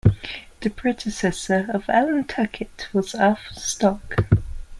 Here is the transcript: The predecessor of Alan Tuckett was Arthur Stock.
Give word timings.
The 0.61 0.71
predecessor 0.71 1.67
of 1.71 1.87
Alan 1.87 2.23
Tuckett 2.23 2.87
was 2.91 3.13
Arthur 3.13 3.53
Stock. 3.53 4.15